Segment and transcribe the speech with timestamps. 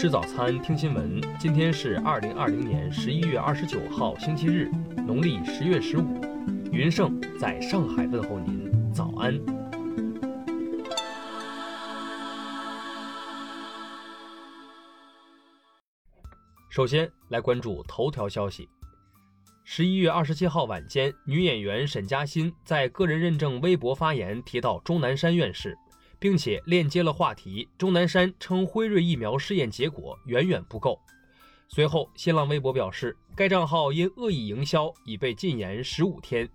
[0.00, 1.20] 吃早餐，听新闻。
[1.38, 4.70] 今天是二零二零年十一月二十九号，星期日，
[5.06, 6.18] 农历十月十五。
[6.72, 9.38] 云盛在上海问候您，早安。
[16.70, 18.66] 首先来关注头条消息。
[19.64, 25.76] 十一月二十七号晚间，女演员沈嘉欣在个人认证微博发言，提到钟南山院士。
[26.20, 27.68] 并且链接了话题。
[27.76, 31.00] 钟南山称辉瑞疫苗试验结果远远不够。
[31.68, 36.48] 随后，新浪微博表示，该账号因恶意营销已被禁言十五天。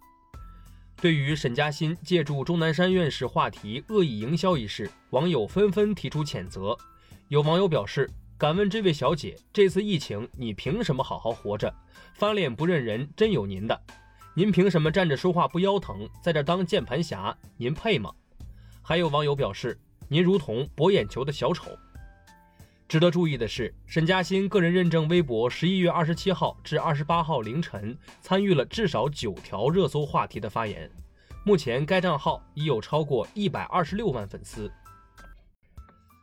[1.02, 6.78] 对于沈嘉欣借助钟南山院士话题恶意营销一事，网友纷纷提出谴责。
[7.30, 11.74] 有网友表示：“敢问这位小姐，这次疫情你凭什么好好活着？
[12.14, 13.82] 翻脸不认人，真有您的！
[14.36, 17.38] 您凭什么站着说话不腰疼，在这当键盘侠？
[17.58, 18.12] 您配吗？”
[18.88, 19.76] 还有网友表示，
[20.08, 21.76] 您如同博眼球的小丑。
[22.88, 30.88] 值得注意的是，沈嘉欣个人认证微博十一月二十七号至二十八号凌晨参与了至少九条热搜话题的发言。
[31.44, 34.72] 目前该账号已有超过一百二十六万粉丝。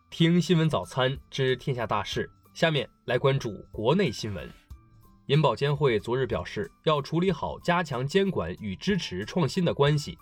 [0.08, 4.48] 听新闻早餐知天下大事，下面来关注国内新闻。
[5.26, 10.18] 银保监会昨日表示，要处理好加强监管与支持创新的关系。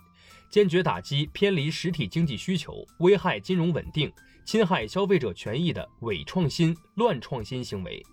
[0.49, 4.11] 坚决打击偏离实体经济需求、危害金融稳定、
[4.45, 8.03] 侵害消费者权益的伪创新、乱创新行为。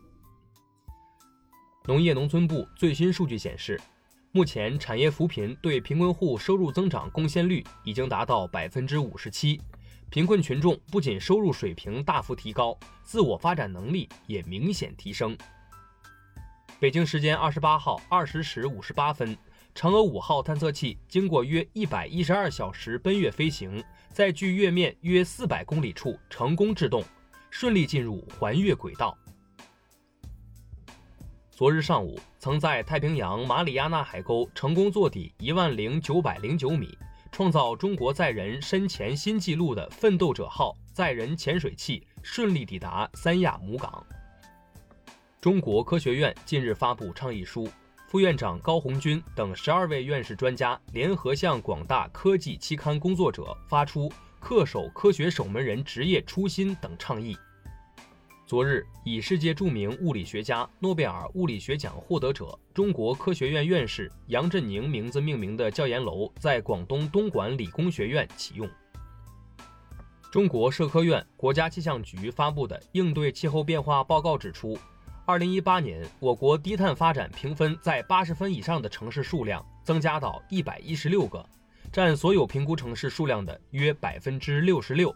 [1.86, 3.80] 农业农村部最新数据显示，
[4.30, 9.61] 目前产业扶贫对贫困户收入增长贡献率已经达到百分之五十七，
[10.08, 15.36] 贫困群众不仅收入水平大幅提高，自我发展能力也明显提升。
[16.80, 19.36] 北京时间二十八号二十时五十八分。
[19.74, 27.02] 嫦娥五号探测器经过约一百一十二小时奔月飞行，在距月面约四百公里处成功制动，
[27.50, 29.16] 顺利进入环月轨道。
[31.50, 36.96] 昨日上午，曾在太平洋马里亚纳海沟成功坐底一万零九百零九米，
[37.33, 44.05] 创造中国载人深潜新纪录的“奋斗者号”载人潜水器顺利抵达三亚母港。
[45.40, 47.68] 中国科学院近日发布倡议书。
[48.08, 54.10] 副院长高红军等十二位院士专家联合向广大科技期刊工作者发出
[54.42, 57.36] “恪守科学守门人职业初心”等倡议。
[58.48, 68.68] 昨日，以世界著名物理学家、诺贝尔物理学奖获得者、中国科学院院士杨振宁名字命名的教研楼在广东东莞理工学院启用。
[70.32, 74.76] 中国社科院、国家气象局发布的应对气候变化报告指出。
[75.28, 81.46] 二零一八年，我国低碳发展评分在八十分以上的城市数量增加到一百一十六个，
[81.92, 85.14] 占所有评估城市数量的约百分之六十六。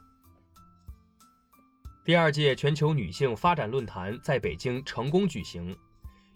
[2.05, 5.75] 第二届全球女性发展论坛在北京成功举行，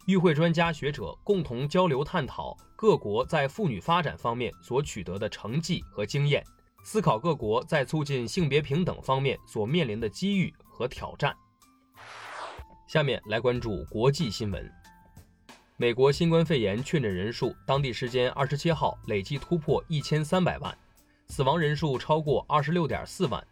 [0.06, 6.42] 与会专家学者共同交流探讨各国在妇女发展方面所取得的成绩和经验，
[6.82, 11.36] 思考各国在促进性别平等方面所面临的机遇和挑战。
[12.86, 14.72] 下面来关注国际新闻。
[15.76, 20.76] 美国新冠肺炎确诊人数，当地时间二十七号累计突破一千三百万，
[21.26, 23.44] 死亡人数超过二十六点四万。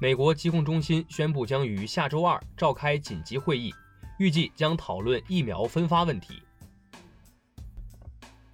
[0.00, 3.72] 美国疾控中心宣布将于下周二召开紧急会议，
[4.18, 6.42] 预计将讨论疫苗分发问题。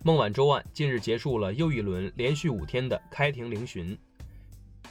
[0.04, 3.98] 孟晚舟案近日结束了又一轮连续五天的开庭聆讯。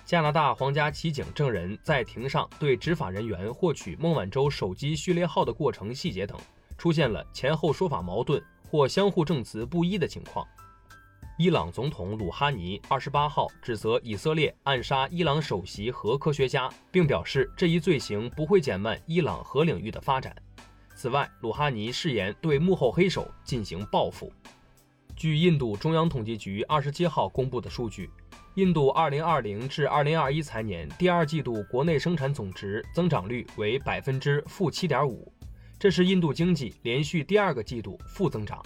[0.08, 6.40] 加拿大皇家骑警证人在庭上对执法人员获取孟晚舟手机序列号的过程细节等
[6.78, 10.48] 出现了前后说法矛盾或相互证词不一的情况。
[11.38, 20.34] 伊朗总统鲁哈尼二十八号指责以色列暗杀伊朗首席核科学家，并表示这一罪行不会减慢伊朗核领域的发展。
[20.96, 24.32] 此外，鲁哈尼誓言对幕后黑手进行报复。
[25.18, 28.10] 据印度中央统计局二十七号公布的数据。
[28.58, 35.32] 印度2020至2021财年第二季度国内生产总值增长率为百分之负七点五，
[35.78, 38.60] 这是印度经济连续第二个季度负增长。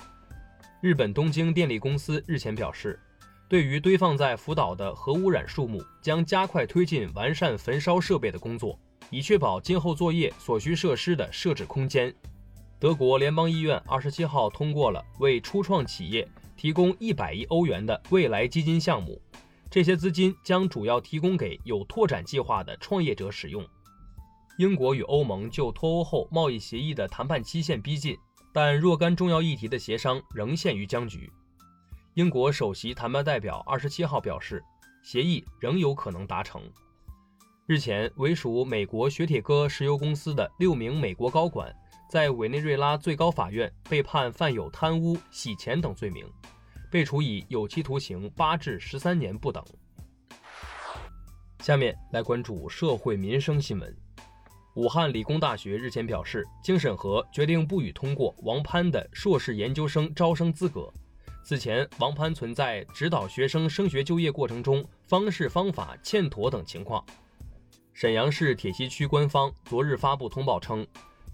[0.79, 2.97] 日本东京电力公司日前表示，
[3.49, 8.79] 对于堆放在福岛的核污染树木，将加快推进完善焚烧设备的工作，
[9.09, 12.15] 以确保今后作业所需设施的设置空间。
[12.79, 16.25] 德国联邦医院二十七号通过了为初创企业
[16.55, 19.21] 提供一百亿欧元的未来基金项目。
[19.71, 23.65] 这些资金将主要提供给有拓展计划的创业者使用。
[24.57, 28.17] 英国与欧盟就脱欧后贸易协议的谈判期限逼近，
[28.51, 31.31] 但若干重要议题的协商仍陷于僵局。
[32.15, 34.61] 英国首席谈判代表二十七号表示，
[35.01, 36.61] 协议仍有可能达成。
[37.65, 41.73] 日前，为属美国雪铁哥石油公司的六名美国高管，
[42.09, 46.29] 在委内瑞拉最高法院被判犯有贪污、洗钱等罪名，
[46.91, 49.63] 被处以有期徒刑八至十三年不等。
[51.59, 53.97] 下面来关注社会民生新闻。
[54.75, 60.91] 武汉理工大学日前表示，经审核，决定不予通过王攀的硕士研究生招生资格。
[61.43, 67.03] 此前，王攀存在指导学生升学就业过程中方式方法欠妥等情况。
[67.93, 70.85] 沈阳市铁西区官方昨日发布通报称，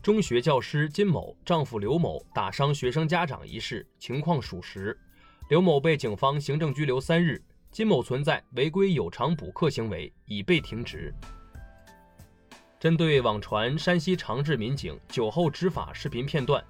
[0.01, 4.97] 中学教师金某丈夫刘某打伤学生家长一事情况属实，
[5.49, 7.41] 刘某被警方行政拘留三日，
[7.71, 11.13] 金某存在违规有偿补课行为，已被停职。
[12.77, 16.61] 针对网传山西长治民警酒后执法视频片段，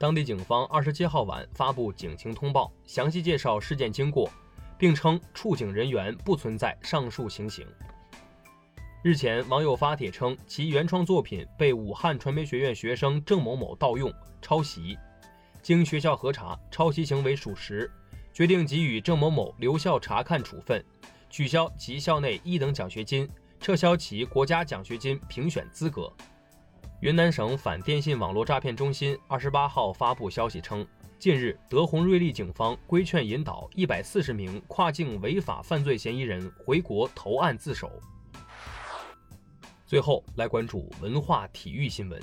[0.00, 4.28] 当地警方二十七号晚发布警情通报，详细介绍事件经过，
[4.76, 7.64] 并称处警人员不存在上述情形。
[9.04, 14.12] 日前，网友发帖称其原创作品被武汉传媒学院学生郑某某盗用
[14.42, 14.98] 抄袭，
[15.62, 17.88] 经学校核查，抄袭行为属实，
[18.38, 20.80] 决定给予郑某某留校察看处分，
[21.28, 26.08] 取消其校内一等奖学金，撤销其国家奖学金评选资格。
[27.00, 30.86] 云南省反电信网络诈骗中心二十八号发布消息称，
[31.18, 37.90] 近日德宏瑞丽警方规劝引导一百四十名跨境违法犯罪嫌疑人回国投案自首。
[39.84, 42.22] 最后来关注文化体育新闻。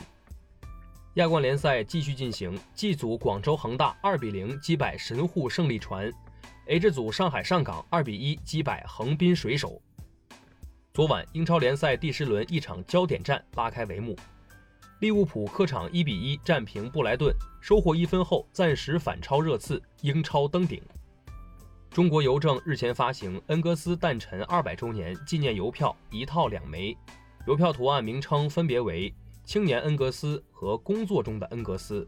[1.15, 6.11] 亚冠联赛继续进行，G 组广州恒大二比零击败神户胜利船
[6.67, 9.81] ，H 组上海上港二比一击败横滨水手。
[10.93, 14.13] 昨晚英超联赛第十轮一场焦点战拉开帷幕，
[14.99, 20.83] 利物浦客场一比一战平布莱顿，收获一分后暂时反超热刺，英超登顶。
[21.91, 26.93] 中国邮政日前发行恩格斯诞辰二百周年纪念邮票一套两枚。
[27.47, 29.13] 邮票图案名称分别为
[29.45, 32.07] “青年恩格斯”和“工作中的恩格斯”。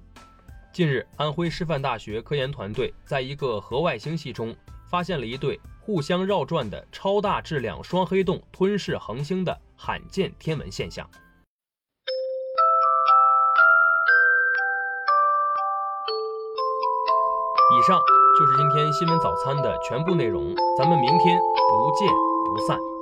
[0.73, 4.55] 近日，安徽师范大学科研团队在一个河外星系中
[4.89, 11.07] 发现了一对互相绕转的超大质量双黑洞吞噬恒星的罕见天文现象。
[17.69, 17.99] 以上
[18.39, 22.11] 就是今天新闻早餐的全部内容，咱们明天不见
[22.45, 22.96] 不散。